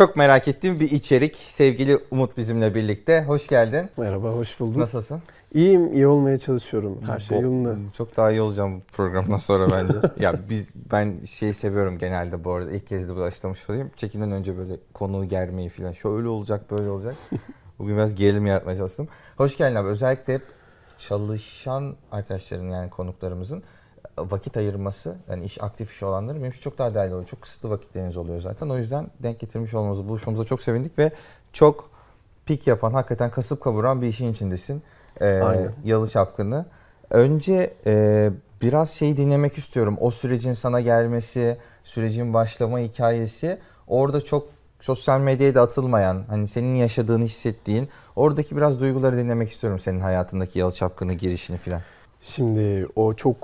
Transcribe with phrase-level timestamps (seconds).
[0.00, 1.36] çok merak ettiğim bir içerik.
[1.36, 3.24] Sevgili Umut bizimle birlikte.
[3.24, 3.90] Hoş geldin.
[3.96, 4.80] Merhaba, hoş buldum.
[4.80, 5.22] Nasılsın?
[5.54, 6.98] İyiyim, iyi olmaya çalışıyorum.
[7.06, 7.76] Her şey yolunda.
[7.92, 9.94] Çok daha iyi olacağım bu programdan sonra bence.
[10.24, 12.72] ya biz ben şeyi seviyorum genelde bu arada.
[12.72, 13.90] İlk kez de başlamış olayım.
[13.96, 15.92] Çekimden önce böyle konuyu germeyi falan.
[15.92, 17.14] Şöyle olacak, böyle olacak.
[17.78, 19.08] Bugün biraz gerilim yaratmaya çalıştım.
[19.36, 19.88] Hoş geldin abi.
[19.88, 20.42] Özellikle hep
[20.98, 23.62] çalışan arkadaşların yani konuklarımızın
[24.18, 27.28] vakit ayırması, yani iş aktif iş olanların benim için çok daha değerli oluyor.
[27.28, 28.68] Çok kısıtlı vakitleriniz oluyor zaten.
[28.68, 31.10] O yüzden denk getirmiş olmamızı, buluşmamıza çok sevindik ve
[31.52, 31.90] çok
[32.46, 34.82] pik yapan, hakikaten kasıp kavuran bir işin içindesin.
[35.20, 35.72] Ee, Aynen.
[35.84, 36.66] Yalı Çapkını.
[37.10, 38.30] Önce e,
[38.62, 39.96] biraz şeyi dinlemek istiyorum.
[40.00, 43.58] O sürecin sana gelmesi, sürecin başlama hikayesi.
[43.86, 44.48] Orada çok
[44.80, 50.58] sosyal medyaya da atılmayan, hani senin yaşadığını hissettiğin, oradaki biraz duyguları dinlemek istiyorum senin hayatındaki
[50.58, 51.80] Yalı Çapkını girişini filan.
[52.22, 53.36] Şimdi o çok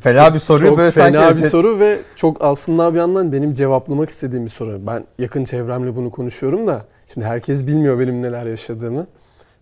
[0.00, 3.32] Fena çok- bir soruyu çok böyle fena sanki bir soru ve çok aslında bir yandan
[3.32, 4.80] benim cevaplamak istediğim bir soru.
[4.86, 9.06] Ben yakın çevremle bunu konuşuyorum da şimdi herkes bilmiyor benim neler yaşadığımı.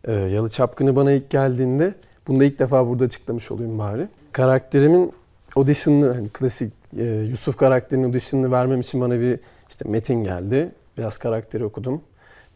[0.05, 1.95] Ee, Yalı Çapkını bana ilk geldiğinde
[2.29, 4.09] bunu da ilk defa burada açıklamış olayım bari.
[4.33, 5.13] Karakterimin
[5.57, 9.41] audition'ını hani klasik e, Yusuf karakterinin audition'ını vermem için bana bir
[9.71, 10.73] işte metin geldi.
[10.99, 12.01] Biraz karakteri okudum.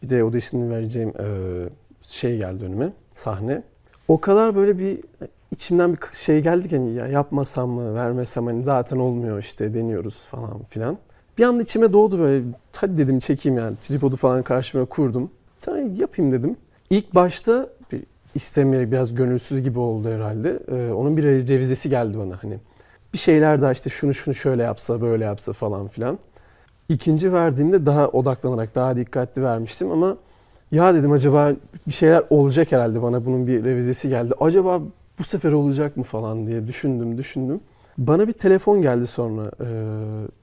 [0.03, 1.25] Bir de audition'ını vereceğim e,
[2.01, 3.63] şey geldi önüme sahne.
[4.07, 4.99] O kadar böyle bir
[5.51, 10.63] içimden bir şey geldi hani ya yapmasam mı vermesem hani zaten olmuyor işte deniyoruz falan
[10.69, 10.97] filan.
[11.37, 12.45] Bir anda içime doğdu böyle
[12.75, 15.31] hadi dedim çekeyim yani tripodu falan karşıma kurdum.
[15.61, 16.55] Tamam yapayım dedim.
[16.89, 18.03] İlk başta bir
[18.35, 20.59] istemeyerek biraz gönülsüz gibi oldu herhalde.
[20.71, 22.59] Ee, onun bir re- revizesi geldi bana hani.
[23.13, 26.19] Bir şeyler daha işte şunu şunu şöyle yapsa böyle yapsa falan filan.
[26.89, 30.17] İkinci verdiğimde daha odaklanarak daha dikkatli vermiştim ama
[30.71, 31.51] ya dedim acaba
[31.87, 34.33] bir şeyler olacak herhalde bana bunun bir revizesi geldi.
[34.39, 34.81] Acaba
[35.19, 37.59] bu sefer olacak mı falan diye düşündüm düşündüm.
[37.97, 39.51] Bana bir telefon geldi sonra.
[39.61, 39.67] Ee,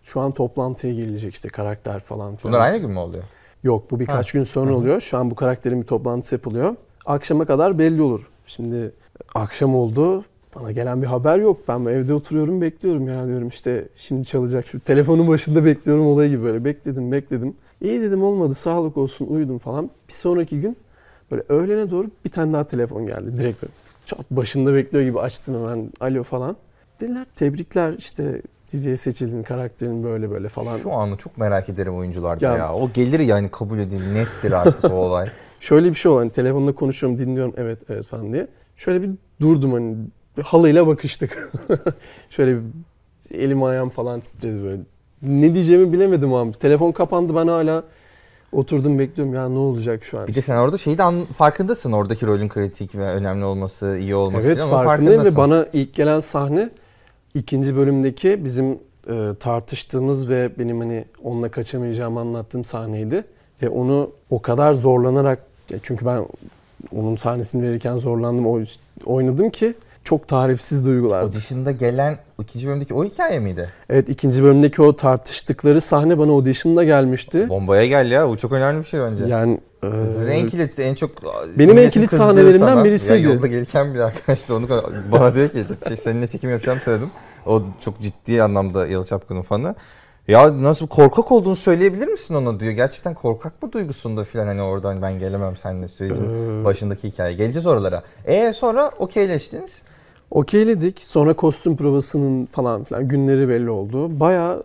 [0.03, 2.53] şu an toplantıya gelecek işte karakter falan filan.
[2.53, 3.25] Bunlar aynı gün mü oluyor?
[3.62, 4.77] Yok bu birkaç gün sonra Hı hı.
[4.77, 5.00] oluyor.
[5.00, 6.77] Şu an bu karakterin bir toplantısı yapılıyor.
[7.06, 8.28] Akşama kadar belli olur.
[8.47, 8.92] Şimdi
[9.34, 10.25] akşam oldu.
[10.55, 11.61] Bana gelen bir haber yok.
[11.68, 16.42] Ben evde oturuyorum bekliyorum ya diyorum işte şimdi çalacak şu telefonun başında bekliyorum olayı gibi
[16.42, 17.55] böyle bekledim bekledim.
[17.80, 19.90] İyi dedim olmadı sağlık olsun uyudum falan.
[20.08, 20.77] Bir sonraki gün
[21.30, 23.73] böyle öğlene doğru bir tane daha telefon geldi direkt böyle.
[24.07, 26.57] Çat başında bekliyor gibi açtım hemen alo falan.
[27.01, 28.42] Dediler tebrikler işte
[28.73, 30.79] diziye seçildin karakterin böyle böyle falan.
[30.79, 32.75] Şu anı çok merak ederim oyuncularda Ya- ya.
[32.75, 35.29] O gelir yani kabul edil nettir artık o olay.
[35.61, 38.47] Şöyle bir şey oldu hani telefonla konuşuyorum dinliyorum evet evet falan diye.
[38.77, 39.11] Şöyle bir
[39.41, 39.97] durdum hani
[40.39, 41.53] bir halıyla bakıştık.
[42.31, 42.63] Şöyle bir
[43.39, 44.83] elim ayağım falan titredi böyle.
[45.23, 46.53] Ne diyeceğimi bilemedim abi.
[46.59, 47.85] Telefon kapandı ben hala
[48.55, 50.27] oturdum bekliyorum ya ne olacak şu an.
[50.27, 54.15] Bir de sen orada şeyi de an- farkındasın oradaki rolün kritik ve önemli olması, iyi
[54.15, 54.63] olması Evet.
[54.63, 56.70] Ama farkındayım ve bana ilk gelen sahne
[57.35, 58.79] ikinci bölümdeki bizim
[59.11, 63.25] e, tartıştığımız ve benim hani onunla kaçamayacağımı anlattığım sahneydi.
[63.63, 65.39] Ve onu o kadar zorlanarak
[65.83, 66.27] çünkü ben
[66.97, 68.67] onun sahnesini verirken zorlandım oy-
[69.05, 71.23] oynadım ki çok tarifsiz duygular.
[71.23, 73.69] O dışında gelen ikinci bölümdeki o hikaye miydi?
[73.91, 77.48] Evet ikinci bölümdeki o tartıştıkları sahne bana audition'da gelmişti.
[77.48, 78.29] Bombaya gel ya.
[78.29, 79.25] Bu çok önemli bir şey bence.
[79.25, 79.87] Yani e,
[80.29, 81.11] en kilit, en çok...
[81.59, 83.23] Benim en kilit sahnelerimden sana- birisiydi.
[83.23, 84.69] Ya yolda gelirken bir arkadaş da onu
[85.13, 87.11] bana diyor ki şey, seninle çekim yapacağım söyledim.
[87.47, 89.75] O çok ciddi anlamda Yalı Çapkın'ın fanı.
[90.29, 92.73] Ya nasıl korkak olduğunu söyleyebilir misin ona diyor.
[92.73, 97.35] Gerçekten korkak mı duygusunda filan hani oradan ben gelemem seninle sürecin Ee, başındaki hikaye.
[97.35, 98.03] Geleceğiz oralara.
[98.25, 99.83] E sonra okeyleştiniz.
[100.34, 101.00] Okeyledik.
[101.00, 104.20] Sonra kostüm provasının falan filan günleri belli oldu.
[104.20, 104.62] Bayağı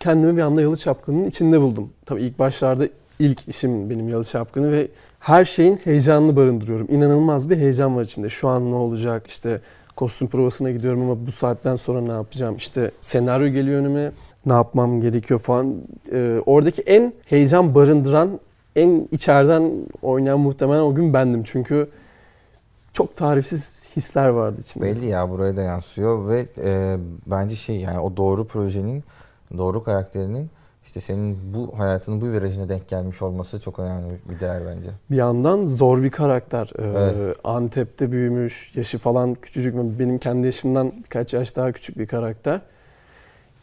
[0.00, 1.90] kendimi bir anda Yalı Çapkını'nın içinde buldum.
[2.06, 2.88] Tabii ilk başlarda
[3.18, 4.88] ilk işim benim Yalı Çapkını ve
[5.20, 6.86] her şeyin heyecanını barındırıyorum.
[6.90, 8.28] İnanılmaz bir heyecan var içimde.
[8.28, 9.26] Şu an ne olacak?
[9.26, 9.60] İşte
[9.96, 12.56] kostüm provasına gidiyorum ama bu saatten sonra ne yapacağım?
[12.56, 14.12] İşte senaryo geliyor önüme.
[14.46, 15.74] Ne yapmam gerekiyor falan.
[16.12, 18.40] Ee, oradaki en heyecan barındıran,
[18.76, 21.42] en içeriden oynayan muhtemelen o gün bendim.
[21.44, 21.88] Çünkü
[22.98, 24.86] çok tarifsiz hisler vardı içimde.
[24.86, 29.04] Belli ya buraya da yansıyor ve e, bence şey yani o doğru projenin,
[29.58, 30.50] doğru karakterinin
[30.84, 34.90] işte senin bu hayatının bu virajına denk gelmiş olması çok önemli bir değer bence.
[35.10, 36.70] Bir yandan zor bir karakter.
[36.78, 37.36] Ee, Evet.
[37.44, 39.74] Antep'te büyümüş, yaşı falan küçücük.
[39.74, 42.60] Benim kendi yaşımdan birkaç yaş daha küçük bir karakter.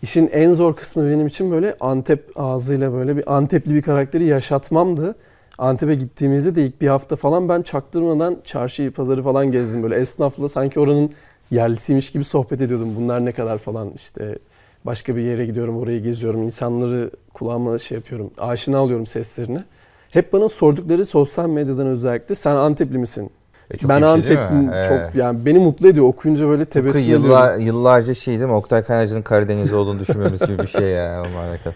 [0.01, 5.15] İşin en zor kısmı benim için böyle Antep ağzıyla böyle bir Antepli bir karakteri yaşatmamdı.
[5.57, 9.84] Antep'e gittiğimizde de ilk bir hafta falan ben çaktırmadan çarşıyı, pazarı falan gezdim.
[9.84, 11.10] Böyle esnafla sanki oranın
[11.52, 12.94] yerlisiymiş gibi sohbet ediyordum.
[12.98, 14.40] Bunlar ne kadar falan işte
[14.86, 16.44] başka bir yere gidiyorum, orayı geziyorum.
[16.44, 19.63] insanları kulağıma şey yapıyorum, aşina alıyorum seslerini.
[20.10, 23.30] Hep bana sordukları sosyal medyadan özellikle sen Antepli misin?
[23.71, 24.69] E, çok ben şey mi?
[24.88, 25.15] çok Evet.
[25.15, 26.06] yani beni mutlu ediyor.
[26.06, 28.56] Okuyunca böyle tebessüm yıllar, ediyorum yıllarca şey değil mi?
[28.56, 31.23] Oktay Kaynarca'nın Karadeniz olduğunu düşünmemiz gibi bir şey ya.
[31.23, 31.25] O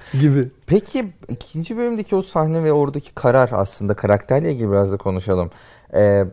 [0.21, 0.47] gibi.
[0.67, 5.51] Peki ikinci bölümdeki o sahne ve oradaki karar aslında karakterle ilgili biraz da konuşalım.
[5.93, 6.25] Ee,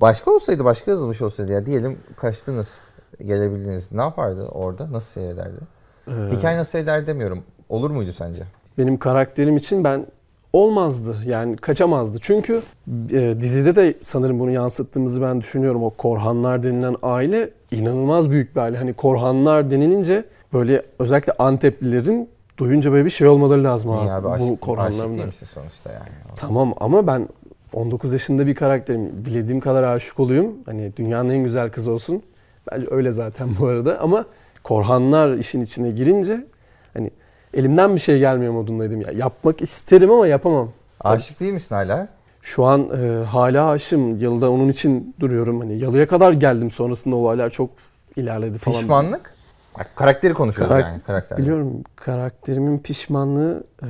[0.00, 2.78] başka olsaydı, başka yazılmış olsaydı ya diyelim kaçtınız,
[3.24, 3.92] gelebildiniz.
[3.92, 4.92] Ne yapardı orada?
[4.92, 5.58] Nasıl seyrederdi?
[6.08, 7.42] Ee, Hikaye nasıl seyreder demiyorum.
[7.68, 8.42] Olur muydu sence?
[8.78, 10.06] benim karakterim için ben
[10.52, 11.16] olmazdı.
[11.26, 12.18] Yani kaçamazdı.
[12.20, 12.62] Çünkü
[13.12, 15.84] e, dizide de sanırım bunu yansıttığımızı ben düşünüyorum.
[15.84, 18.76] O Korhanlar denilen aile inanılmaz büyük bir aile.
[18.76, 22.28] Hani Korhanlar denilince böyle özellikle Anteplilerin
[22.58, 24.10] duyunca böyle bir şey olmaları lazım abi.
[24.10, 26.08] abi Bu aşık, aşık Korhanların sonuçta yani?
[26.36, 27.28] Tamam ama ben
[27.72, 29.12] 19 yaşında bir karakterim.
[29.24, 30.54] Dilediğim kadar aşık olayım.
[30.66, 32.22] Hani dünyanın en güzel kızı olsun.
[32.72, 34.26] Bence öyle zaten bu arada ama
[34.64, 36.46] Korhanlar işin içine girince
[36.94, 37.10] hani
[37.54, 39.10] elimden bir şey gelmiyor modundaydım ya.
[39.10, 40.72] Yapmak isterim ama yapamam.
[41.00, 42.08] Aşık değil misin hala?
[42.42, 44.18] Şu an e, hala aşığım.
[44.18, 45.60] Yalıda onun için duruyorum.
[45.60, 46.70] Hani yalıya kadar geldim.
[46.70, 47.70] Sonrasında olaylar çok
[48.16, 48.78] ilerledi falan.
[48.78, 49.34] Pişmanlık?
[49.78, 51.00] Bak, karakteri konuşuyoruz Karak- yani.
[51.00, 51.38] Karakter.
[51.38, 53.88] Biliyorum karakterimin pişmanlığı e,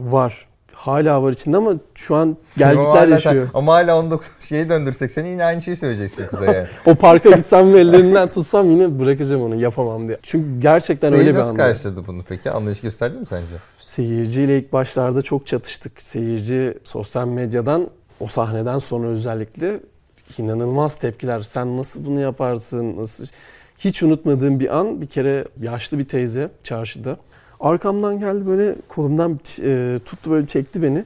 [0.00, 0.48] var.
[0.80, 3.48] Hala var içinde ama şu an gelgitler hala sen- yaşıyor.
[3.54, 6.66] Ama hala 19 şeyi döndürsek sen yine aynı şeyi söyleyeceksin kıza yani.
[6.86, 10.18] O parka gitsem ve ellerinden tutsam yine bırakacağım onu yapamam diye.
[10.22, 11.62] Çünkü gerçekten Seyir öyle bir nasıl anda.
[11.62, 12.50] karşıladı bunu peki?
[12.50, 13.46] Anlayış gösterdi mi sence?
[13.80, 16.02] Seyirciyle ilk başlarda çok çatıştık.
[16.02, 17.88] Seyirci sosyal medyadan
[18.20, 19.80] o sahneden sonra özellikle
[20.38, 21.40] inanılmaz tepkiler.
[21.40, 22.96] Sen nasıl bunu yaparsın?
[22.96, 23.26] Nasıl?
[23.78, 27.16] Hiç unutmadığım bir an bir kere yaşlı bir teyze çarşıda.
[27.60, 31.04] Arkamdan geldi böyle kolumdan e, tuttu böyle çekti beni.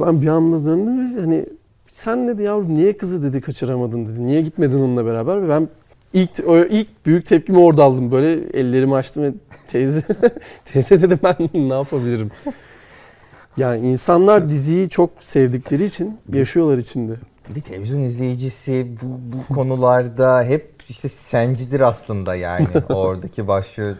[0.00, 1.46] Ben bir anda döndüm ve hani
[1.86, 4.26] sen dedi yavrum niye kızı dedi kaçıramadın dedi.
[4.26, 5.68] Niye gitmedin onunla beraber ve ben
[6.12, 6.30] ilk
[6.70, 8.10] ilk büyük tepkimi orada aldım.
[8.10, 9.32] Böyle ellerimi açtım ve
[9.68, 10.02] teyze
[10.64, 12.30] teyze dedi ben ne yapabilirim?
[13.56, 17.12] Yani insanlar diziyi çok sevdikleri için yaşıyorlar içinde.
[17.54, 22.68] Bir televizyon izleyicisi bu, bu konularda hep işte sencidir aslında yani.
[22.88, 23.94] Oradaki başrol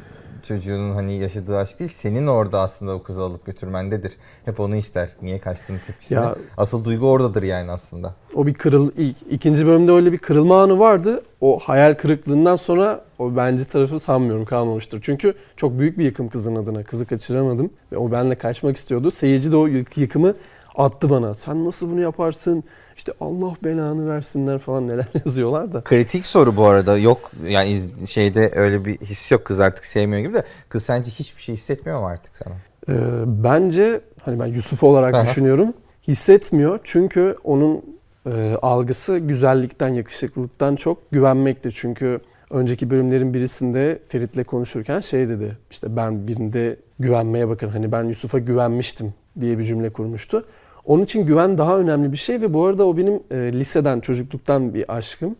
[0.44, 4.12] çocuğunun hani yaşadığı aşk değil, senin orada aslında o kızı alıp götürmendedir.
[4.44, 5.10] Hep onu ister.
[5.22, 6.16] Niye kaçtığını tepkisini.
[6.18, 8.14] Ya Asıl duygu oradadır yani aslında.
[8.34, 11.22] o bir kırıl ilk ikinci bölümde öyle bir kırılma anı vardı.
[11.40, 15.00] O hayal kırıklığından sonra o bence tarafı sanmıyorum kalmamıştır.
[15.02, 16.82] Çünkü çok büyük bir yıkım kızın adına.
[16.82, 19.10] Kızı kaçıramadım ve o benimle kaçmak istiyordu.
[19.10, 20.34] Seyirci de o yık- yıkımı
[20.74, 21.34] attı bana.
[21.34, 22.64] Sen nasıl bunu yaparsın?
[22.96, 25.80] İşte Allah belanı versinler falan neler yazıyorlar da.
[25.80, 26.98] Kritik soru bu arada.
[26.98, 29.44] Yok yani şeyde öyle bir his yok.
[29.44, 30.44] Kız artık sevmiyor gibi de.
[30.68, 32.54] Kız sence hiçbir şey hissetmiyor mu artık sana?
[32.88, 32.94] Ee,
[33.26, 35.22] bence hani ben Yusuf olarak Aha.
[35.22, 35.74] düşünüyorum.
[36.08, 37.82] Hissetmiyor çünkü onun
[38.26, 41.70] e, algısı güzellikten, yakışıklılıktan çok güvenmekte.
[41.70, 42.20] Çünkü
[42.50, 45.56] önceki bölümlerin birisinde Ferit'le konuşurken şey dedi.
[45.70, 47.68] İşte ben birinde güvenmeye bakın.
[47.68, 50.46] Hani ben Yusuf'a güvenmiştim diye bir cümle kurmuştu.
[50.86, 54.74] Onun için güven daha önemli bir şey ve bu arada o benim e, liseden, çocukluktan
[54.74, 55.36] bir aşkım.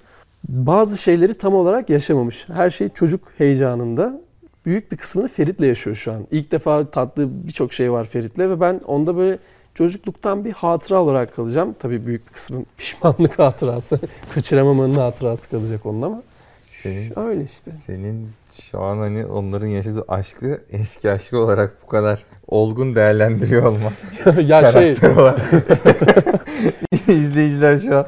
[0.48, 2.48] Bazı şeyleri tam olarak yaşamamış.
[2.48, 4.20] Her şey çocuk heyecanında.
[4.66, 6.26] Büyük bir kısmını Ferit'le yaşıyor şu an.
[6.30, 9.38] İlk defa tattığı birçok şey var Ferit'le ve ben onda böyle
[9.74, 11.74] çocukluktan bir hatıra olarak kalacağım.
[11.78, 14.00] Tabii büyük bir kısmı pişmanlık hatırası.
[14.34, 16.22] Kaçıramamanın hatırası kalacak onun ama
[16.82, 17.70] Senin öyle işte.
[17.70, 23.92] Senin şu an hani onların yaşadığı aşkı eski aşkı olarak bu kadar olgun değerlendiriyor olman.
[24.46, 24.90] ya şey.
[27.08, 28.06] İzleyiciler şu an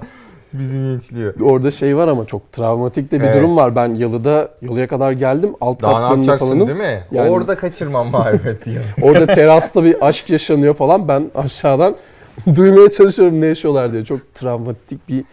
[0.52, 1.34] bizi gençliyor.
[1.40, 3.36] orada şey var ama çok travmatik de bir Evet.
[3.36, 3.76] durum var.
[3.76, 5.50] Ben yalıda yalıya kadar geldim.
[5.60, 6.66] Alt Daha ne yapacaksın falanım.
[6.68, 7.02] değil mi?
[7.12, 8.78] Yani- Orada kaçırmam marifet diye.
[9.02, 11.08] Orada terasta bir aşk yaşanıyor falan.
[11.08, 11.96] Ben aşağıdan
[12.54, 14.04] duymaya çalışıyorum ne yaşıyorlar diye.
[14.04, 15.24] Çok travmatik bir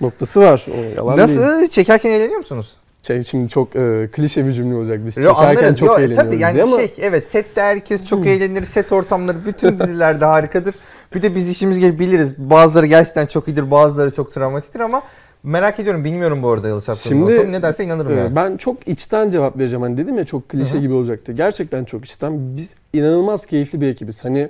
[0.00, 0.66] noktası var.
[0.68, 1.28] O yalan değil.
[1.28, 1.66] Nasıl?
[1.68, 2.76] Çekerken eğleniyor musunuz?
[3.06, 5.00] Şey, şimdi çok e, klişe bir cümle olacak.
[5.06, 5.78] Biz çekerken anlarız.
[5.78, 8.64] çok Yo, eğleniyoruz Tabii yani ama şey evet sette herkes çok eğlenir.
[8.64, 10.74] Set ortamları bütün dizilerde harikadır.
[11.14, 12.38] Bir de biz işimiz gibi biliriz.
[12.38, 15.02] Bazıları gerçekten çok iyidir, bazıları çok travmatiktir ama
[15.42, 16.04] merak ediyorum.
[16.04, 17.52] Bilmiyorum bu arada Yalı Çapkın'ın Şimdi.
[17.52, 18.36] Ne derse inanırım e, yani.
[18.36, 19.82] ben çok içten cevap vereceğim.
[19.82, 20.80] Hani dedim ya çok klişe Hı hı.
[20.80, 21.32] gibi olacaktı.
[21.32, 22.56] Gerçekten çok içten.
[22.56, 24.24] Biz inanılmaz keyifli bir ekibiz.
[24.24, 24.48] Hani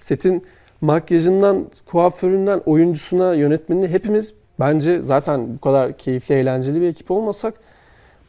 [0.00, 0.44] setin
[0.80, 7.54] makyajından, kuaföründen, oyuncusuna, yönetmenine hepimiz bence zaten bu kadar keyifli, eğlenceli bir ekip olmasak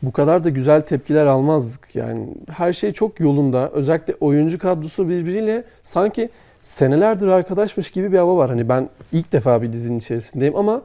[0.02, 1.96] bu kadar da güzel tepkiler almazdık.
[1.96, 3.70] Yani her şey çok yolunda.
[3.70, 6.30] Özellikle oyuncu kadrosu birbiriyle sanki
[6.62, 8.50] senelerdir arkadaşmış gibi bir hava var.
[8.50, 10.82] Hani ben ilk defa bir dizinin içerisindeyim ama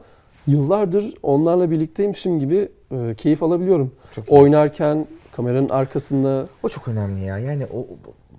[0.47, 3.91] yıllardır onlarla birlikteymişim gibi e, keyif alabiliyorum.
[4.15, 4.31] Çok iyi.
[4.31, 7.37] Oynarken, kameranın arkasında O çok önemli ya.
[7.37, 7.87] Yani o o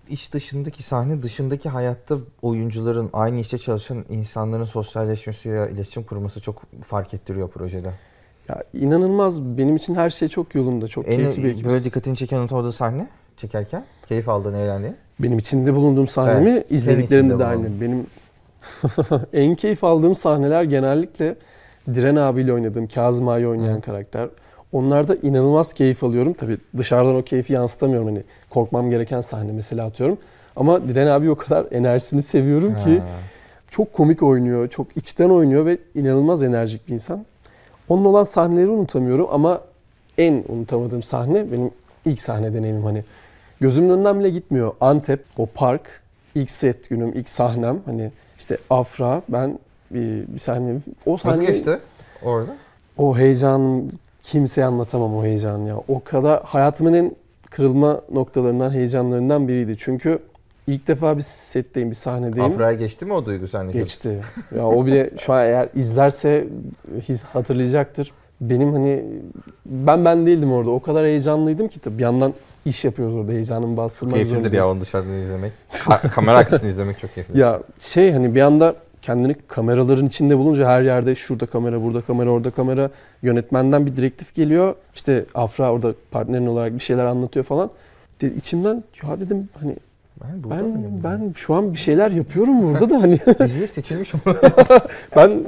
[0.09, 6.63] iş dışındaki sahne dışındaki hayatta oyuncuların aynı işte çalışan insanların sosyalleşmesi ya iletişim kurması çok
[6.83, 7.93] fark ettiriyor projede.
[8.49, 10.89] Ya inanılmaz benim için her şey çok yolunda.
[10.89, 11.65] Çok keyifli bir En ekip.
[11.67, 13.07] böyle dikkatini çeken orada sahne
[13.37, 14.97] çekerken keyif aldığın eğlendiğin.
[15.21, 17.81] Benim içinde bulunduğum sahnemi Evet, izlediklerimde de aynı.
[17.81, 18.07] Benim
[19.33, 21.35] en keyif aldığım sahneler genellikle
[21.95, 23.81] Diren abiyle oynadığım Kazım Ağa'yı oynayan Hı.
[23.81, 24.29] karakter.
[24.73, 26.33] Onlarda inanılmaz keyif alıyorum.
[26.33, 28.07] Tabii dışarıdan o keyfi yansıtamıyorum.
[28.09, 30.19] Hani korkmam gereken sahne mesela atıyorum.
[30.57, 33.07] Ama Diren abi o kadar enerjisini seviyorum ki Ha.
[33.71, 37.25] çok komik oynuyor, çok içten oynuyor ve inanılmaz enerjik bir insan.
[37.89, 39.61] Onun olan sahneleri unutamıyorum ama
[40.19, 41.71] en unutamadığım sahne benim
[42.05, 43.05] ilk sahne deneyimim hani.
[43.61, 44.73] Gözümün önünden bile gitmiyor.
[44.81, 46.01] Antep, o park,
[46.35, 47.81] ilk set günüm, ilk sahnem.
[47.87, 49.59] Hani işte Afra, ben
[49.91, 50.75] bir, bir sahne...
[51.07, 51.79] O Nasıl sahne, geçti
[52.23, 52.51] orada?
[52.99, 55.77] O heyecanım, kimseye anlatamam o heyecanı ya.
[55.89, 57.13] O kadar hayatımın en
[57.51, 59.77] kırılma noktalarından, heyecanlarından biriydi.
[59.79, 60.19] Çünkü
[60.67, 62.53] ilk defa bir setteyim, bir sahnedeyim.
[62.53, 63.73] Afra'ya geçti mi o duygu sende?
[63.73, 64.21] Geçti.
[64.57, 66.47] Ya o bile şu an eğer izlerse
[67.33, 68.13] hatırlayacaktır.
[68.41, 69.05] Benim hani
[69.67, 70.71] ben ben değildim orada.
[70.71, 74.57] O kadar heyecanlıydım ki tabii bir yandan iş yapıyoruz orada heyecanımı bastırmak Keyiflidir zorundayım.
[74.65, 75.53] ya onu dışarıdan izlemek.
[75.73, 77.39] Ka- kamera arkasını izlemek çok keyifli.
[77.39, 82.31] Ya şey hani bir anda kendini kameraların içinde bulunca her yerde şurada kamera, burada kamera,
[82.31, 82.91] orada kamera
[83.23, 84.75] yönetmenden bir direktif geliyor.
[84.95, 87.71] İşte Afra orada partnerin olarak bir şeyler anlatıyor falan.
[88.21, 89.77] De, içimden ya dedim hani
[90.21, 91.01] Ben, ben mıyım?
[91.05, 94.13] ben şu an bir şeyler yapıyorum burada da hani diziye seçilmiş
[95.17, 95.43] ben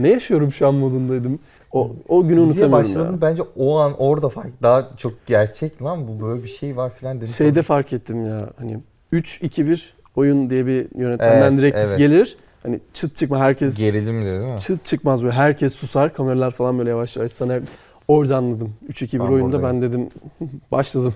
[0.00, 1.38] ne yaşıyorum şu an modundaydım.
[1.72, 3.20] O, o günü diziye unutamıyorum başladım ya.
[3.30, 7.16] bence o an orada fark daha çok gerçek lan bu böyle bir şey var filan
[7.16, 7.28] dedim.
[7.28, 8.78] Şeyde fark ettim ya hani
[9.12, 9.82] 3-2-1
[10.16, 11.98] oyun diye bir yönetmenden Evet, direktif evet.
[11.98, 12.36] gelir.
[12.62, 14.58] Hani çıt çıkma herkes Gerilimdir değil mi?
[14.58, 17.60] çıt çıkmaz böyle herkes susar kameralar falan böyle yavaş yavaş sana
[18.08, 18.72] orada anladım.
[18.88, 20.08] 3-2-1 Ben oyunda ben dedim
[20.72, 21.14] başladım.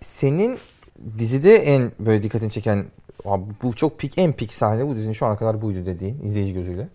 [0.00, 0.58] Senin
[1.18, 2.84] dizide en böyle dikkatini çeken
[3.62, 6.88] bu çok pik en pik sahne bu dizinin şu ana kadar buydu dediğin izleyici gözüyle.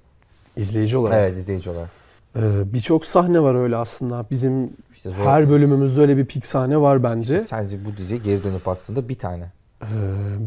[0.58, 1.16] İzleyici olarak.
[1.20, 1.90] Evet izleyici olarak.
[2.36, 4.26] Ee, Birçok sahne var öyle aslında.
[4.32, 5.24] Bizim İşte zor.
[5.26, 7.40] her bölümümüzde öyle bir pik sahne var bence.
[7.40, 9.44] Sadece bu diziye geri dönüp baktığında bir tane.
[9.82, 9.86] Ee,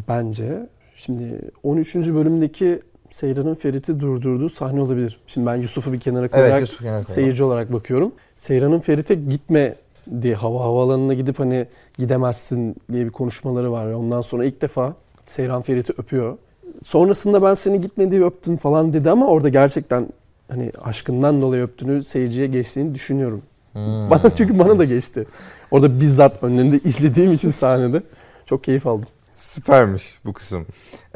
[0.09, 1.95] bence şimdi 13.
[1.97, 5.21] bölümdeki Seyran'ın Ferit'i durdurduğu sahne olabilir.
[5.27, 7.15] Şimdi ben Yusuf'u bir kenara koyarak Evet Yusuf Kenar Kaya.
[7.15, 8.13] seyirci olarak bakıyorum.
[8.37, 9.75] Seyran'ın Ferit'e gitme
[10.23, 11.67] diye hava havaalanına gidip hani
[11.99, 13.93] gidemezsin diye bir konuşmaları var.
[13.93, 14.95] Ondan sonra ilk defa
[15.27, 16.39] Seyran Ferit'i öpüyor.
[16.85, 20.09] Sonrasında ben seni gitme diye öptüm falan dedi ama orada gerçekten
[20.49, 23.43] hani aşkından dolayı öptüğünü seyirciye geçtiğini düşünüyorum.
[23.73, 24.11] Hmm.
[24.11, 25.27] Bana çünkü bana da geçti.
[25.71, 28.03] Orada bizzat önlerinde izlediğim için sahnede
[28.47, 29.09] çok keyif aldım.
[29.33, 30.67] Süpermiş bu kısım.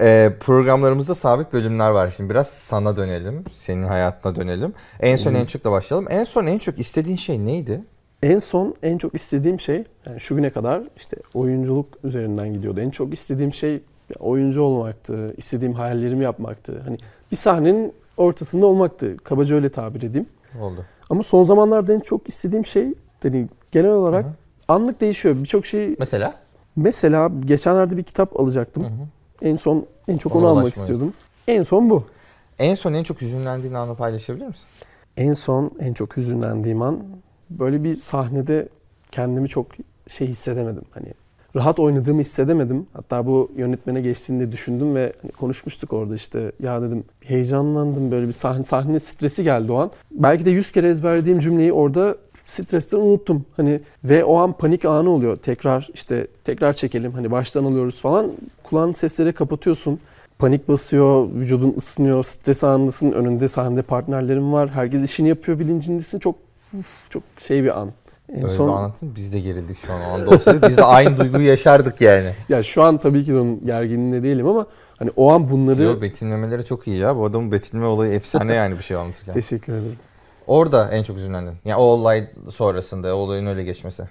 [0.00, 2.14] Ee, programlarımızda sabit bölümler var.
[2.16, 3.44] Şimdi biraz sana dönelim.
[3.54, 4.75] Senin hayatına dönelim.
[5.00, 5.37] En son Hı.
[5.37, 6.06] en çokla başlayalım.
[6.11, 7.80] En son en çok istediğin şey neydi?
[8.22, 12.80] En son en çok istediğim şey yani şu güne kadar işte oyunculuk üzerinden gidiyordu.
[12.80, 13.82] En çok istediğim şey
[14.20, 15.34] oyuncu olmaktı.
[15.36, 16.82] istediğim hayallerimi yapmaktı.
[16.84, 16.98] Hani
[17.30, 19.16] bir sahnenin ortasında olmaktı.
[19.16, 20.26] Kabaca öyle tabir edeyim.
[20.60, 20.84] Oldu.
[21.10, 24.34] Ama son zamanlarda en çok istediğim şey hani genel olarak Hı hı.
[24.68, 25.36] anlık değişiyor.
[25.36, 26.34] Birçok şey Mesela?
[26.76, 28.82] mesela geçenlerde bir kitap alacaktım.
[28.84, 29.48] Hı hı.
[29.48, 31.12] En son en çok Ona onu almak istiyordum.
[31.48, 32.04] En son bu.
[32.58, 34.66] En son en çok hüzünlendiğin anı paylaşabilir misin?
[35.16, 37.02] En son en çok hüzünlendiğim an
[37.59, 38.68] böyle bir sahnede
[39.11, 39.66] kendimi çok
[40.09, 40.82] şey hissedemedim.
[40.90, 41.06] Hani
[41.56, 42.87] rahat oynadığımı hissedemedim.
[42.92, 46.52] Hatta bu yönetmene geçtiğinde düşündüm ve hani konuşmuştuk orada işte.
[46.62, 49.90] Ya dedim heyecanlandım böyle bir sahne sahne stresi geldi o an.
[50.11, 52.16] Belki de yüz kere ezberlediğim cümleyi orada
[52.47, 53.44] stresten unuttum.
[53.56, 55.37] Hani ve o an panik anı oluyor.
[55.37, 57.12] Tekrar işte tekrar çekelim.
[57.12, 58.32] Hani baştan alıyoruz falan.
[58.62, 60.00] Kulağın sesleri kapatıyorsun.
[60.38, 66.18] Panik basıyor, vücudun ısınıyor, stres anındasın, önünde sahnede partnerlerin var, herkes işini yapıyor bilincindesin.
[66.18, 66.35] Çok
[66.78, 67.92] uf, çok şey bir an.
[68.32, 71.18] En Öyle son anlattın biz de gerildik şu an o anda olsaydı biz de aynı
[71.18, 72.34] duyguyu yaşardık yani.
[72.48, 74.66] ya şu an tabii ki onun gerginliğinde değilim ama
[74.98, 77.16] hani o an bunları Yo, betimlemeleri çok iyi ya.
[77.16, 79.34] Bu adamın betimleme olayı efsane yani bir şey anlatırken.
[79.34, 79.98] teşekkür ederim.
[80.46, 81.54] Orada en çok üzünlendin.
[81.64, 84.04] Yani o olay sonrasında, o olayın öyle geçmesi.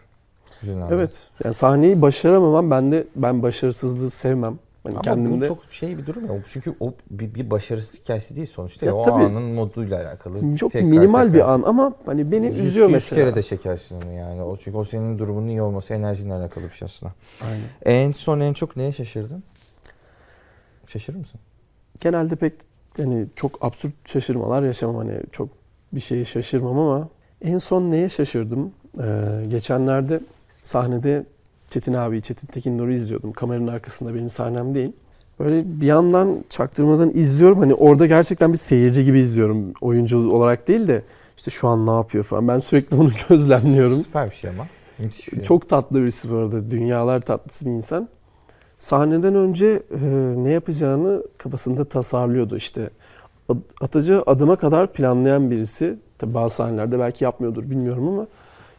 [0.63, 0.95] Üzünlendin.
[0.95, 1.27] Evet.
[1.43, 4.59] Yani sahneyi başaramamam ben de ben başarısızlığı sevmem.
[4.83, 6.31] Hani Ama kendimde bu çok şey bir durum ya.
[6.45, 8.85] Çünkü o bir, bir başarısız hikayesi değil sonuçta.
[8.85, 9.23] Ya Ya, o tabii.
[9.23, 10.55] anın moduyla alakalı.
[10.57, 11.33] çok Tekrar minimal tekrar.
[11.33, 13.21] bir an ama hani beni Yüz- üzüyor yüz mesela.
[13.21, 14.41] kere de çekersin onu yani.
[14.43, 17.13] O çünkü o senin durumunun iyi olması, enerjinle alakalı bir şey aslında.
[17.45, 17.63] Aynen.
[17.85, 19.43] En son en çok neye şaşırdın?
[20.87, 21.39] Şaşırır mısın?
[21.99, 22.53] Genelde pek
[22.97, 25.49] hani çok absürt şaşırmalar yaşamam hani çok
[25.93, 27.09] bir şeye şaşırmam ama
[27.41, 28.71] en son neye şaşırdım?
[29.01, 30.19] Ee, geçenlerde
[30.61, 31.23] sahnede
[31.71, 33.31] Çetin abi, Çetin Tekindor'u izliyordum.
[33.31, 34.91] Kameranın arkasında benim sahnem değil.
[35.39, 37.59] Böyle bir yandan çaktırmadan izliyorum.
[37.59, 39.73] Hani orada gerçekten bir seyirci gibi izliyorum.
[39.81, 41.03] Oyuncu olarak değil de
[41.37, 42.47] işte şu an ne yapıyor falan.
[42.47, 44.03] Ben sürekli onu gözlemliyorum.
[44.03, 44.67] Süper bir şey ama.
[44.99, 45.43] Müthiş bir şey.
[45.43, 46.71] Çok tatlı birisi bu arada.
[46.71, 48.09] Dünyalar tatlısı bir insan.
[48.77, 49.99] Sahneden önce e,
[50.37, 52.89] ne yapacağını kafasında tasarlıyordu işte.
[53.81, 55.99] Atacağı adıma kadar planlayan birisi.
[56.17, 58.27] Tabi bazı sahnelerde belki yapmıyordur bilmiyorum ama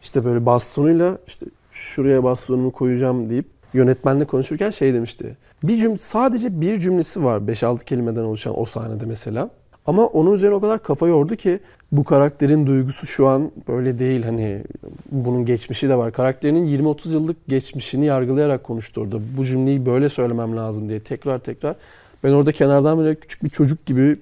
[0.01, 5.37] işte böyle bastonuyla işte şuraya bastonumu koyacağım deyip yönetmenle konuşurken şey demişti.
[5.63, 9.49] Bir cümle, sadece bir cümlesi var 5-6 kelimeden oluşan o sahnede mesela.
[9.85, 11.59] Ama onun üzerine o kadar kafa yordu ki
[11.91, 14.23] bu karakterin duygusu şu an böyle değil.
[14.23, 14.63] Hani
[15.11, 16.11] bunun geçmişi de var.
[16.11, 19.19] Karakterinin 20-30 yıllık geçmişini yargılayarak konuştu orada.
[19.37, 21.75] Bu cümleyi böyle söylemem lazım diye tekrar tekrar.
[22.23, 24.19] Ben orada kenardan böyle küçük bir çocuk gibi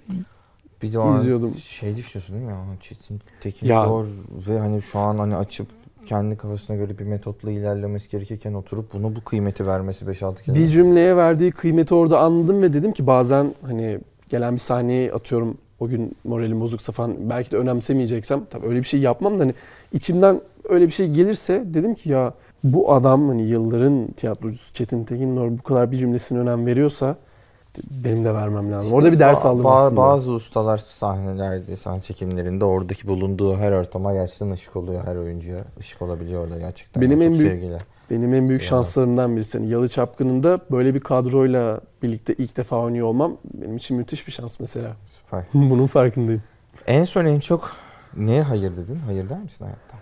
[0.82, 1.56] Bir de izliyordum.
[1.56, 2.54] şey düşünüyorsun değil mi?
[2.82, 3.86] Çetin Tekin Ya.
[3.86, 4.06] Dor
[4.48, 5.68] ve hani şu an hani açıp
[6.06, 10.56] kendi kafasına göre bir metotla ilerlemesi gerekirken oturup bunu bu kıymeti vermesi 5-6 kere.
[10.56, 15.58] Bir cümleye verdiği kıymeti orada anladım ve dedim ki bazen hani gelen bir sahneyi atıyorum
[15.80, 19.54] o gün moralim bozuksa falan belki de önemsemeyeceksem tabii öyle bir şey yapmam da hani
[19.94, 25.58] içimden öyle bir şey gelirse dedim ki ya bu adam hani yılların tiyatrocusu Çetin Tekin
[25.58, 27.16] bu kadar bir cümlesine önem veriyorsa
[28.04, 28.84] benim de vermem lazım.
[28.86, 30.02] İşte Orada bir ders ba- aldım ba- aslında.
[30.02, 35.64] Bazı ustalar sahnelerde, sahne çekimlerinde oradaki bulunduğu her ortama gerçekten ışık oluyor her oyuncuya.
[35.80, 37.02] ışık olabiliyor orada gerçekten.
[37.02, 37.82] Benim Çok en büyük-.
[38.12, 39.58] Benim en büyük şanslarımdan birisi.
[39.58, 44.32] Yani Yalı Çapkını'nda böyle bir kadroyla birlikte ilk defa oynuyor olmam benim için müthiş bir
[44.32, 44.96] şans mesela.
[45.08, 45.44] Süper.
[45.54, 46.44] Bunun farkındayım.
[46.88, 47.72] En son en çok
[48.18, 49.00] neye hayır dedin?
[49.06, 49.98] Hayır der misin hayatta?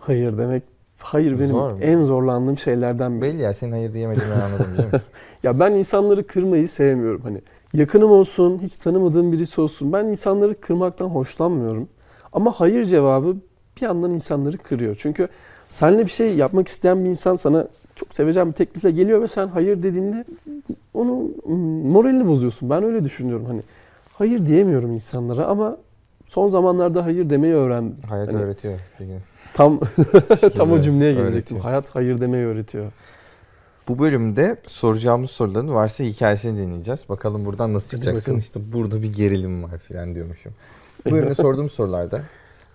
[0.00, 0.62] Hayır demek
[1.02, 1.78] hayır benim Zor mu?
[1.80, 3.22] en zorlandığım şeylerden biri.
[3.32, 5.02] Belli ya senin hayır diyemediğini anladım biliyor musun?
[5.42, 7.20] Ya ben insanları kırmayı sevmiyorum.
[7.22, 7.40] Hani
[7.74, 9.92] yakınım olsun, hiç tanımadığım birisi olsun.
[9.92, 11.88] Ben insanları kırmaktan hoşlanmıyorum.
[12.32, 13.36] Ama hayır cevabı
[13.76, 14.96] bir yandan insanları kırıyor.
[14.98, 15.28] Çünkü
[15.68, 19.48] seninle bir şey yapmak isteyen bir insan sana çok seveceğim bir teklifle geliyor ve sen
[19.48, 20.24] hayır dediğinde
[20.94, 21.34] onun
[21.92, 22.70] moralini bozuyorsun.
[22.70, 23.44] Ben öyle düşünüyorum.
[23.46, 23.60] Hani
[24.14, 25.76] hayır diyemiyorum insanlara ama
[26.26, 27.96] son zamanlarda hayır demeyi öğrendim.
[28.08, 28.78] Hayat Hani- öğretiyor.
[28.98, 29.12] Çünkü.
[29.54, 29.80] Tam
[30.56, 31.60] tam o cümleye gelecektim.
[31.60, 32.92] Hayat hayır demeyi öğretiyor.
[33.88, 37.08] Bu bölümde soracağımız soruların varsa hikayesini dinleyeceğiz.
[37.08, 38.36] Bakalım buradan nasıl çıkacaksın?
[38.36, 40.52] İşte burada bir gerilim var falan diyormuşum.
[41.06, 42.22] Bu bölümde sorduğum sorularda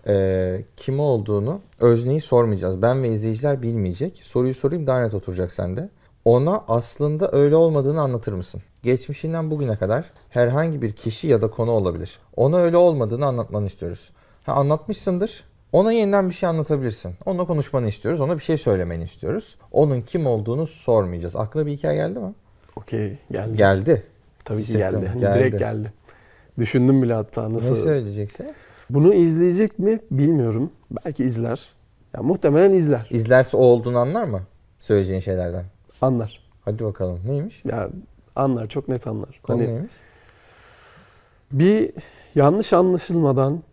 [0.08, 2.82] e, kimi olduğunu, özneyi sormayacağız.
[2.82, 4.22] Ben ve izleyiciler bilmeyecek.
[4.24, 5.90] Soruyu sorayım daha net oturacak sende.
[6.26, 8.62] Ona aslında öyle olmadığını anlatır mısın?
[8.84, 12.20] Geçmişinden bugüne kadar herhangi bir kişi ya da konu olabilir.
[12.36, 14.12] Ona öyle olmadığını anlatmanı istiyoruz.
[14.46, 15.44] Ha, anlatmışsındır.
[15.78, 17.16] Ona yeniden bir şey anlatabilirsin.
[17.26, 18.22] Onunla konuşmanı istiyoruz.
[18.22, 19.56] Ona bir şey söylemeni istiyoruz.
[19.72, 21.36] Onun kim olduğunu sormayacağız.
[21.36, 22.34] Aklına bir hikaye geldi mi?
[22.76, 23.58] Okey geldi.
[23.58, 24.04] Geldi.
[24.46, 25.08] Tabii ki geldi.
[25.08, 25.40] Hani geldi.
[25.40, 25.94] Direkt geldi.
[26.60, 27.70] Düşündüm bile hatta nasıl.
[27.70, 28.48] Ne söyleyeceksin?
[28.90, 30.72] Bunu izleyecek mi bilmiyorum.
[30.92, 31.66] Belki izler.
[32.16, 33.08] Ya muhtemelen izler.
[33.10, 34.42] İzlerse o olduğunu anlar mı?
[34.80, 35.66] Söyleyeceğin şeylerden.
[36.02, 36.44] Anlar.
[36.66, 37.20] Hadi bakalım.
[37.28, 37.62] Neymiş?
[37.66, 37.90] Ya
[38.36, 39.40] anlar, çok net anlar.
[39.44, 39.92] Konu Hani neymiş?
[41.52, 41.92] bir
[42.36, 43.64] yanlış anlaşılmadan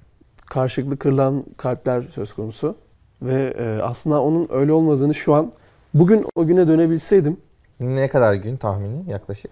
[0.46, 2.76] karşılıklı kırılan kalpler söz konusu
[3.22, 5.52] ve e, aslında onun öyle olmadığını şu an
[5.94, 7.36] bugün o güne dönebilseydim
[7.80, 9.50] Ne kadar gün tahmini yaklaşık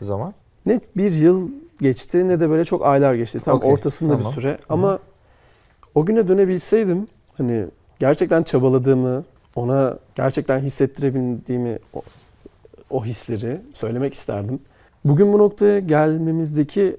[0.00, 0.34] bu zaman?
[0.66, 3.40] ne bir yıl geçti ne de böyle çok aylar geçti.
[3.40, 4.26] Tam Okey, ortasında tamam.
[4.26, 4.98] bir süre ama
[5.94, 7.66] o güne dönebilseydim hani
[7.98, 12.02] gerçekten çabaladığımı, ona gerçekten hissettirebildiğimi o,
[12.90, 14.60] o hisleri söylemek isterdim.
[15.04, 16.96] Bugün bu noktaya gelmemizdeki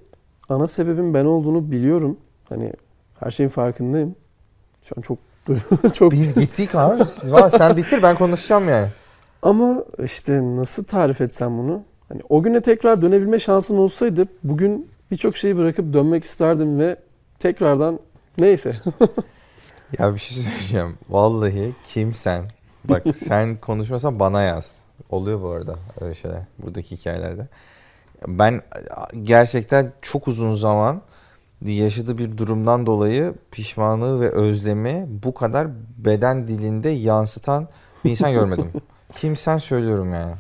[0.50, 2.18] ana sebebin ben olduğunu biliyorum.
[2.50, 2.74] Hani
[3.20, 4.16] her şeyin farkındayım.
[4.84, 5.18] Şu an çok
[5.94, 7.04] çok Biz gittik abi.
[7.24, 8.88] Vay, sen bitir ben konuşacağım yani.
[9.42, 11.84] Ama işte nasıl tarif etsem bunu?
[12.10, 16.96] Hani o güne tekrar dönebilme şansım olsaydı bugün birçok şeyi bırakıp dönmek isterdim ve
[17.40, 18.00] tekrardan
[18.38, 18.76] neyse.
[20.00, 20.98] Ya bir şey söyleyeceğim.
[21.10, 22.46] Vallahi kimsen
[22.84, 24.84] bak sen konuşmasan bana yaz.
[25.10, 27.48] Oluyor bu arada öyle şeyler buradaki hikayelerde.
[28.28, 28.62] Ben
[29.24, 31.02] gerçekten çok uzun zaman
[31.66, 35.68] yaşadığı bir durumdan dolayı pişmanlığı ve özlemi bu kadar
[35.98, 37.68] beden dilinde yansıtan
[38.06, 38.72] bir insan görmedim.
[39.14, 40.34] Kimsen söylüyorum yani.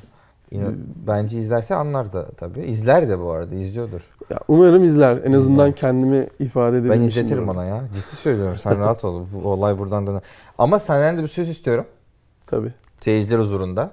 [0.51, 0.65] Yine
[1.08, 2.60] bence izlerse anlar da tabii.
[2.60, 4.01] İzler de bu arada izliyordur.
[4.30, 5.17] Ya umarım izler.
[5.23, 5.75] En azından İzler.
[5.75, 7.10] kendimi ifade Ben edebilmişimdir.
[7.25, 7.82] izletirim ona ya.
[7.95, 8.58] Ciddi söylüyorum.
[8.58, 9.25] Sen rahat ol.
[9.34, 10.21] Bu olay buradan döner.
[10.58, 11.86] Ama senden de bir söz istiyorum.
[12.47, 12.73] Tabii.
[13.01, 13.91] Seyirciler huzurunda.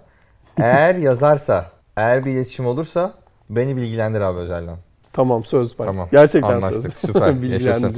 [0.56, 3.14] Eğer yazarsa, eğer bir iletişim olursa
[3.50, 4.76] beni bilgilendir abi özelden.
[5.14, 5.86] Tamam söz bak.
[5.86, 6.82] Tamam, Gerçekten anlaştık.
[6.82, 6.94] söz.
[7.10, 7.96] Süper, yaşasın.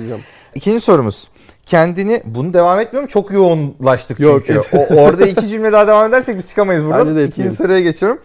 [0.54, 1.28] İkinci sorumuz.
[1.66, 4.60] Kendini, bunu devam etmiyorum çok yoğunlaştık Yok, çünkü.
[4.76, 7.00] O, orada iki cümle daha devam edersek biz çıkamayız buradan.
[7.06, 8.18] Bence de İkinci soruya geçiyorum.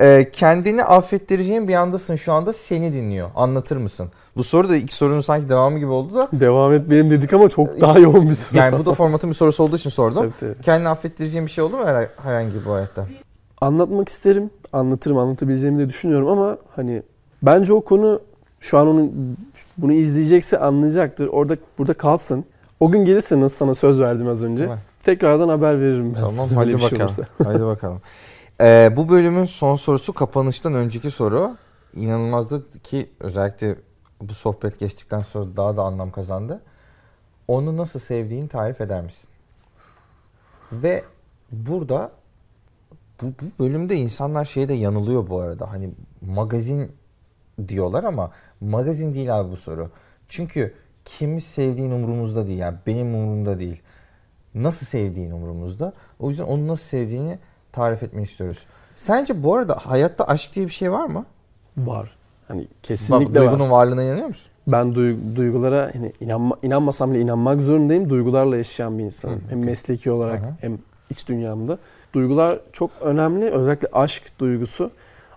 [0.00, 3.30] Ee, kendini affettireceğin bir andasın şu anda seni dinliyor.
[3.36, 4.10] Anlatır mısın?
[4.36, 6.28] Bu soru da ilk sorunun sanki devamı gibi oldu da.
[6.32, 8.58] Devam etmeyelim dedik ama çok daha yoğun bir soru.
[8.58, 10.22] Yani bu da formatın bir sorusu olduğu için sordum.
[10.22, 10.62] Tabii, tabii.
[10.62, 13.06] Kendini affettireceğin bir şey oldu mu her- herhangi bu hayatta?
[13.60, 14.50] Anlatmak isterim.
[14.72, 17.02] Anlatırım, anlatabileceğimi de düşünüyorum ama hani
[17.46, 18.20] bence o konu
[18.60, 19.36] şu an onun
[19.78, 21.26] bunu izleyecekse anlayacaktır.
[21.26, 22.44] Orada burada kalsın.
[22.80, 24.62] O gün gelirse nasıl sana söz verdim az önce.
[24.64, 24.78] Tamam.
[25.02, 27.02] Tekrardan haber veririm ben Tamam sana hadi şey bakalım.
[27.02, 27.22] olursa.
[27.44, 28.00] hadi bakalım.
[28.60, 31.56] Ee, bu bölümün son sorusu kapanıştan önceki soru.
[31.94, 33.76] İnanılmazdı ki özellikle
[34.20, 36.62] bu sohbet geçtikten sonra daha da anlam kazandı.
[37.48, 39.28] Onu nasıl sevdiğini tarif eder misin?
[40.72, 41.04] Ve
[41.52, 42.10] burada
[43.22, 45.70] bu, bu bölümde insanlar şeye de yanılıyor bu arada.
[45.72, 45.90] Hani
[46.26, 46.92] magazin
[47.68, 49.90] diyorlar ama magazin değil abi bu soru.
[50.28, 53.80] Çünkü kimi sevdiğin umurumuzda değil yani benim umurumda değil.
[54.54, 55.92] Nasıl sevdiğin umurumuzda.
[56.20, 57.38] O yüzden onu nasıl sevdiğini
[57.72, 58.66] tarif etmeyi istiyoruz.
[58.96, 61.24] Sence bu arada hayatta aşk diye bir şey var mı?
[61.76, 62.16] Var.
[62.48, 63.50] Hani Bak, kesinlikle var.
[63.50, 64.50] duygunun varlığına inanıyor musun?
[64.66, 68.10] Ben duy- duygulara hani inanma, inanmasam bile inanmak zorundayım.
[68.10, 69.36] Duygularla yaşayan bir insanım.
[69.36, 69.70] Hı, hem okey.
[69.70, 70.56] mesleki olarak Aha.
[70.60, 70.78] hem
[71.10, 71.78] iç dünyamda.
[72.14, 73.50] Duygular çok önemli.
[73.50, 74.90] Özellikle aşk duygusu.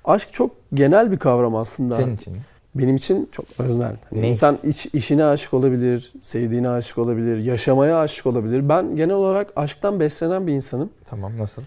[0.07, 1.95] Aşk çok genel bir kavram aslında.
[1.95, 2.33] Senin için.
[2.33, 2.39] mi?
[2.75, 3.95] Benim için çok öznel.
[4.09, 4.29] Hani Ne?
[4.29, 8.69] İnsan iç, işine aşık olabilir, sevdiğine aşık olabilir, yaşamaya aşık olabilir.
[8.69, 10.89] Ben genel olarak aşktan beslenen bir insanım.
[11.09, 11.61] Tamam nasıl?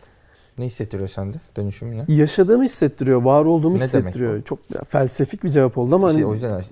[0.59, 1.37] Ne hissettiriyor sende?
[1.57, 2.05] Dönüşüm ne?
[2.09, 4.43] Yaşadığımı hissettiriyor, var olduğumu Ne demek hissettiriyor.
[4.43, 6.63] Çok felsefik bir cevap oldu ama İşte hani o yüzden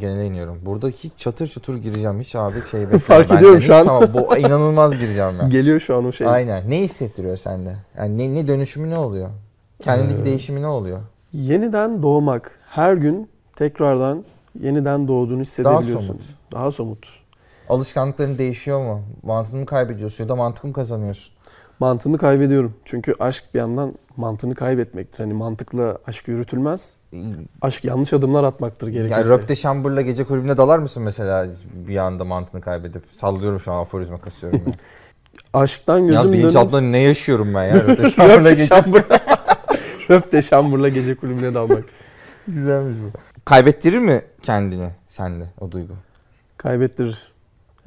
[0.00, 0.58] genele iniyorum.
[0.66, 2.20] Burada hiç çatır çutur gireceğim.
[2.20, 2.86] Hiç abi şey.
[2.98, 3.84] Fark ediyorum Hiç şu an.
[3.84, 5.50] Tamam bu inanılmaz gireceğim ben.
[5.50, 6.26] geliyor şu an o şey.
[6.26, 6.70] Aynen.
[6.70, 7.76] Ne hissettiriyor sende?
[7.98, 9.30] Yani ne, ne dönüşümü ne oluyor?
[9.82, 11.00] Kendindeki Ee, değişimi ne oluyor?
[11.36, 12.58] Yeniden doğmak.
[12.68, 14.24] Her gün tekrardan
[14.60, 16.06] yeniden doğduğunu hissedebiliyorsun.
[16.06, 16.22] somut.
[16.52, 17.06] Daha somut.
[17.68, 19.02] Alışkanlıkların değişiyor mu?
[19.22, 21.34] Mantığını mı kaybediyorsun ya da mantık mı kazanıyorsun?
[21.80, 22.74] Mantığını kaybediyorum.
[22.84, 25.20] Çünkü aşk bir yandan mantığını kaybetmektir.
[25.20, 26.96] Hani mantıkla aşk yürütülmez.
[27.62, 29.20] Aşk yanlış adımlar atmaktır gerekirse.
[29.20, 33.02] Yani Röpte Şambur'la gece kulübüne dalar mısın mesela bir anda mantığını kaybedip?
[33.12, 34.72] Sallıyorum şu an aforizma kasıyorum ya.
[35.52, 36.92] Aşktan Yalnız gözüm bilinçaltında dönmüş.
[36.92, 38.74] ne yaşıyorum ben ya Röpte Şambur'la Röpte gece
[40.08, 40.14] şambur.
[40.14, 41.84] Röpte şamburla gece kulübüne dalmak.
[42.48, 43.18] Güzelmiş bu.
[43.44, 45.92] Kaybettirir mi kendini sende o duygu?
[46.56, 47.32] Kaybettirir.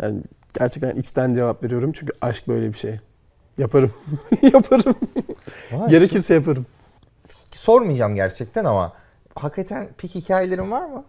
[0.01, 0.21] Yani
[0.59, 1.91] gerçekten içten cevap veriyorum.
[1.91, 2.99] Çünkü aşk böyle bir şey.
[3.57, 3.93] Yaparım.
[4.53, 4.95] yaparım.
[5.71, 6.65] Vay, Gerekirse yaparım.
[7.51, 8.93] sormayacağım gerçekten ama
[9.35, 11.03] hakikaten pik hikayelerin var mı?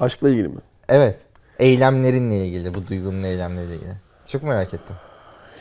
[0.00, 0.60] Aşkla ilgili mi?
[0.88, 1.18] Evet.
[1.58, 3.94] Eylemlerinle ilgili, bu duygunun eylemleriyle ilgili.
[4.26, 4.96] Çok merak ettim.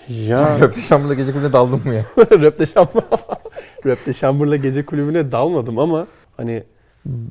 [0.10, 2.06] Ya Röpte Şambur'la gece kulübüne daldın mı ya?
[2.17, 3.02] Röpte şambur.
[3.86, 6.63] Röpte şamburla gece kulübüne dalmadım ama hani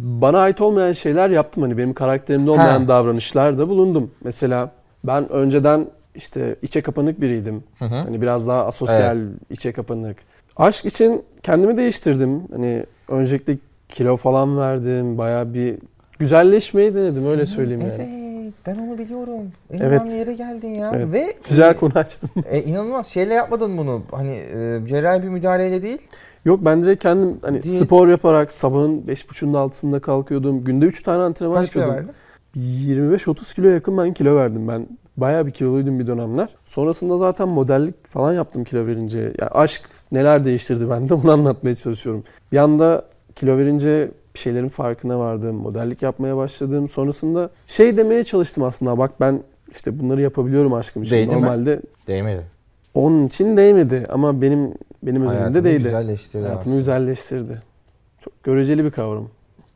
[0.04, 1.62] bana ait olmayan şeyler yaptım.
[1.62, 2.88] Hani benim karakterimde olmayan Ha.
[2.88, 4.10] davranışlarda bulundum.
[4.24, 4.70] Mesela
[5.04, 7.64] ben önceden işte içe kapanık biriydim.
[7.78, 7.94] Hı hı.
[7.94, 9.18] Hani biraz daha asosyal,
[9.50, 10.16] içe kapanık.
[10.56, 12.42] Aşk için kendimi değiştirdim.
[12.52, 13.58] Hani öncelikle
[13.88, 15.18] kilo falan verdim.
[15.18, 15.78] Bayağı bir
[16.18, 18.25] güzelleşmeyi denedim öyle söyleyeyim evet, yani.
[18.66, 19.42] Ben onu biliyorum.
[19.70, 20.02] En Evet.
[20.02, 20.92] önemli yere geldin ya.
[20.96, 21.12] Evet.
[21.12, 22.30] Ve Güzel e, konu açtım.
[22.50, 23.06] E, inanılmaz.
[23.06, 24.02] Şeyle yapmadın bunu.
[24.10, 25.98] Hani e, cerrahi bir müdahaleyle değil.
[26.44, 27.78] Yok ben direkt kendim hani Diyet.
[27.84, 30.64] spor yaparak sabahın 5.30'unda altısında kalkıyordum.
[30.64, 31.94] Günde 3 tane antrenman Kaç yapıyordum.
[31.94, 32.10] verdin?
[32.56, 34.68] 25-30 kilo yakın ben kilo verdim.
[34.68, 36.48] Ben bayağı bir kiloluydum bir dönemler.
[36.64, 39.18] Sonrasında zaten modellik falan yaptım kilo verince.
[39.18, 39.82] Yani aşk
[40.12, 42.24] neler değiştirdi bende onu anlatmaya çalışıyorum.
[42.52, 43.02] Bir anda
[43.34, 45.56] kilo verince bir şeylerin farkına vardım.
[45.56, 46.88] Modellik yapmaya başladım.
[46.88, 48.98] Sonrasında şey demeye çalıştım aslında.
[48.98, 51.16] Bak ben işte bunları yapabiliyorum aşkım için.
[51.16, 51.42] Değdi mi?
[51.42, 52.42] Normalde Değmedi.
[52.94, 55.82] onun için değmedi ama benim benim üzerimde değdi.
[55.84, 56.76] güzelleştirdi Hayatımı aslında.
[56.76, 57.62] güzelleştirdi.
[58.20, 59.28] Çok göreceli bir kavram.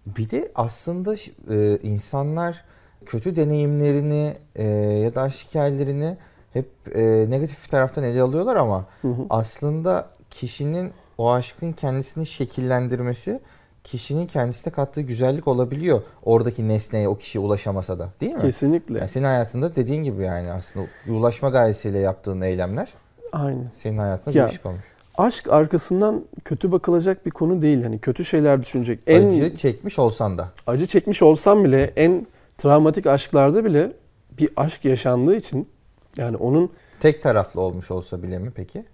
[0.06, 1.14] Bir de aslında
[1.50, 2.64] e, insanlar
[3.06, 4.64] kötü deneyimlerini e,
[5.04, 6.16] ya da aşk hikayelerini
[6.52, 9.22] hep e, negatif taraftan ele alıyorlar ama Hı hı.
[9.30, 13.40] aslında kişinin o aşkın kendisini şekillendirmesi
[13.84, 16.02] kişinin kendisine kattığı güzellik olabiliyor.
[16.24, 18.40] Oradaki nesneye o kişiye ulaşamasa da değil mi?
[18.40, 18.98] Kesinlikle.
[18.98, 22.88] Yani senin hayatında dediğin gibi yani aslında ulaşma gayesiyle yaptığın eylemler
[23.32, 23.70] Aynen.
[23.76, 24.80] senin hayatında Ya, değişik olmuş.
[25.18, 27.82] Aşk arkasından kötü bakılacak bir konu değil.
[27.82, 29.00] Hani kötü şeyler düşünecek.
[29.06, 30.48] En Acı çekmiş olsan da.
[30.66, 32.26] acı çekmiş olsam bile en
[32.58, 33.92] travmatik aşklarda bile
[34.38, 35.68] bir aşk yaşandığı için
[36.16, 38.84] yani onun Tek taraflı olmuş olsa bile mi peki?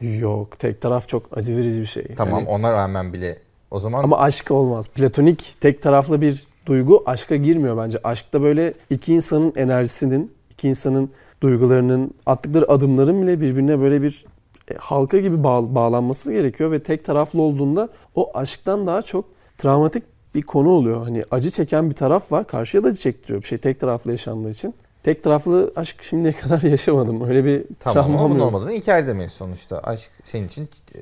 [0.00, 2.06] yok tek taraf çok acı verici bir şey.
[2.16, 3.38] Tamam Yani- ona rağmen bile
[3.74, 4.88] o zaman ama aşk olmaz.
[4.88, 7.98] Platonik tek taraflı bir duygu aşka girmiyor bence.
[8.04, 11.10] Aşkta böyle iki insanın enerjisinin, iki insanın
[11.42, 14.24] duygularının, attıkları adımların bile birbirine böyle bir
[14.70, 19.24] e, halka gibi bağ- bağlanması gerekiyor ve tek taraflı olduğunda o aşktan daha çok
[19.58, 20.02] travmatik
[20.34, 21.02] bir konu oluyor.
[21.04, 24.50] Hani acı çeken bir taraf var, karşıya da acı çektiriyor bir şey tek taraflı yaşandığı
[24.50, 24.74] için.
[25.02, 27.28] Tek taraflı aşk şimdiye kadar yaşamadım.
[27.28, 28.46] Öyle bir tamam ama travmam yok.
[28.46, 29.78] olmadığını inkar edemeyiz sonuçta.
[29.78, 30.98] Aşk senin için e,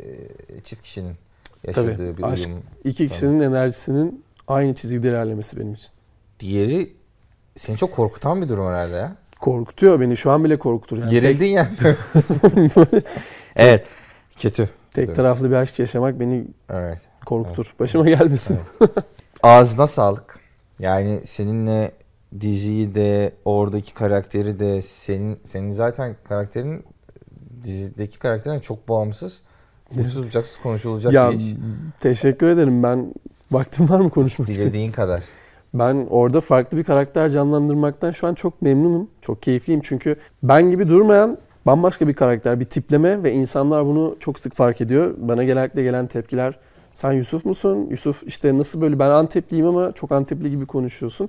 [0.65, 1.13] çift kişinin
[1.67, 2.63] yaşadığı Tabii, bir aşk- uyum.
[2.85, 5.89] İki kişinin enerjisinin aynı çizgide ilerlemesi benim için.
[6.41, 6.93] Diğeri
[7.57, 9.17] seni çok korkutan bir durum herhalde ya.
[9.41, 10.17] Korkutuyor beni.
[10.17, 10.99] Şu an bile korkutur.
[10.99, 11.69] Yani Gerildin ya.
[13.57, 13.87] evet.
[14.39, 14.69] Kötü.
[14.93, 17.01] tek, tek taraflı bir aşk yaşamak beni Evet.
[17.27, 17.75] korkutur.
[17.81, 18.59] Başıma gelmesin.
[19.43, 20.39] Ağzına sağlık.
[20.79, 21.93] Yani seninle
[22.41, 26.85] diziyi de oradaki karakteri de senin senin zaten karakterin
[27.63, 29.43] dizideki karakterine çok bağımsız.
[30.01, 31.45] Uçsuz bucaksız konuşulacak ya bir iş.
[32.01, 32.83] teşekkür ederim.
[32.83, 33.15] Ben
[33.51, 34.61] vaktim var mı konuşmak için?
[34.63, 35.23] Dilediğin kadar.
[35.75, 39.11] Ben orada farklı bir karakter canlandırmaktan şu an çok memnunum.
[39.21, 44.39] Çok keyifliyim çünkü ben gibi durmayan bambaşka bir karakter, bir tipleme ve insanlar bunu çok
[44.39, 45.15] sık fark ediyor.
[45.19, 46.59] Bana genellikle gelen tepkiler
[46.93, 47.87] Sen Yusuf musun?
[47.91, 51.29] Yusuf işte nasıl böyle ben Antepliyim ama çok Antepli gibi konuşuyorsun.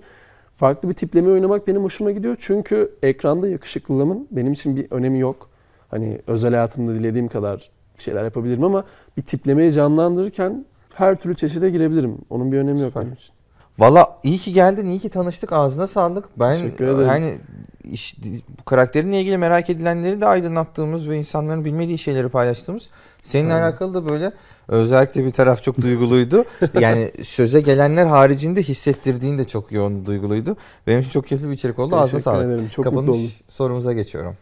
[0.56, 2.36] Farklı bir tipleme oynamak benim hoşuma gidiyor.
[2.40, 5.50] Çünkü ekranda yakışıklılığımın benim için bir önemi yok.
[5.88, 8.84] Hani özel hayatımda dilediğim kadar bir şeyler yapabilirim ama
[9.18, 12.18] bir tiplemeyi canlandırırken her türlü çeşide girebilirim.
[12.30, 13.34] Onun bir önemi yok benim için.
[13.80, 15.54] Valla iyi ki geldin, iyi ki tanıştık.
[15.54, 16.40] Ağzına sağlık.
[16.40, 16.72] Ben
[17.08, 17.38] hani
[17.84, 18.18] iş,
[18.60, 22.90] bu karakterinle ilgili merak edilenleri de aydınlattığımız ve insanların bilmediği şeyleri paylaştığımız.
[23.24, 23.66] Seninle Aynen.
[23.66, 24.32] alakalı da böyle
[24.68, 26.46] özellikle bir taraf çok duyguluydu.
[26.80, 30.58] yani söze gelenler haricinde hissettirdiğin de çok yoğun duyguluydu.
[30.88, 31.96] Benim için çok keyifli bir içerik oldu.
[31.96, 32.46] Ağzına Teşekkür sağlık.
[32.46, 32.70] ederim.
[32.70, 33.14] Çok mutlu oldum.
[33.14, 34.38] Kapanış sorumuza geçiyorum.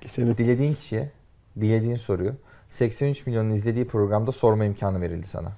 [0.00, 0.36] Geçelim.
[0.36, 1.10] Dilediğin kişiye
[1.60, 2.32] dilediğin soruyu
[2.70, 5.52] 83 milyonun izlediği programda sorma imkanı verildi sana.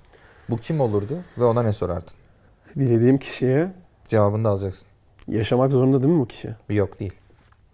[0.50, 2.12] Bu kim olurdu ve ona ne sorardın?
[2.76, 3.72] Dilediğim kişiye
[4.08, 4.86] Cevabını da alacaksın.
[5.28, 6.54] yaşamak zorunda değil mi bu kişi?
[6.68, 7.12] Yok değil.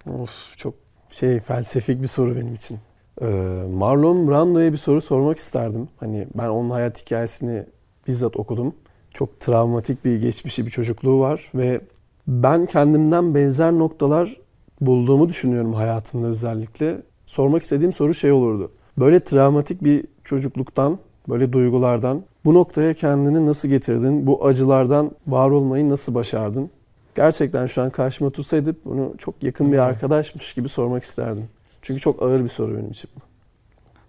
[0.06, 0.74] Of çok
[1.10, 2.78] şey felsefik bir soru benim için.
[3.20, 3.26] Ee,
[3.74, 5.88] Marlon Brando'ya bir soru sormak isterdim.
[5.96, 7.64] Hani ben onun hayat hikayesini
[8.08, 8.74] bizzat okudum.
[9.14, 11.80] Çok travmatik bir geçmişi, bir çocukluğu var ve
[12.26, 14.36] ben kendimden benzer noktalar
[14.80, 17.02] bulduğumu düşünüyorum hayatında özellikle.
[17.26, 18.72] Sormak istediğim soru şey olurdu.
[18.98, 24.26] Böyle travmatik bir çocukluktan, böyle duygulardan bu noktaya kendini nasıl getirdin?
[24.26, 26.70] Bu acılardan var olmayı nasıl başardın?
[27.14, 29.84] Gerçekten şu an karşıma otursaydı bunu çok yakın bir Hmm.
[29.84, 31.44] arkadaşmış gibi sormak isterdim.
[31.82, 33.10] Çünkü çok ağır bir soru benim için.
[33.16, 33.20] bu.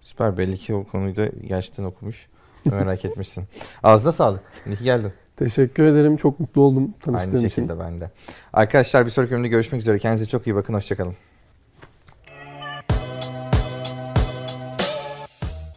[0.02, 2.28] Süper belli ki o konuyu da gerçekten okumuş.
[2.66, 3.44] Merak etmişsin.
[3.84, 4.42] Ağzına sağlık.
[4.68, 5.12] İyi ki geldin.
[5.36, 6.18] Teşekkür ederim.
[6.18, 7.56] Çok mutlu oldum tanıştığım Aynı için.
[7.62, 8.12] şekilde ben de.
[8.54, 10.00] Arkadaşlar bir sonraki bölümde görüşmek üzere.
[10.00, 10.74] Kendinize çok iyi bakın.
[10.74, 11.14] Hoşçakalın.